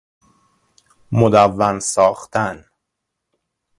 مدون 1.11 1.79
ساختن 1.79 2.65